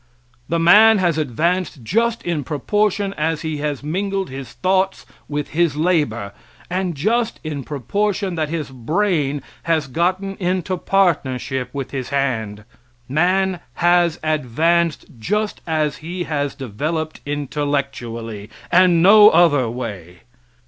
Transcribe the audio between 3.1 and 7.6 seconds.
as he has mingled his thoughts with his labor, and just